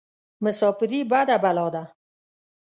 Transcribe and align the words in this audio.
مساپرى 0.43 0.99
بده 1.11 1.35
بلا 1.43 1.67
ده. 1.73 1.83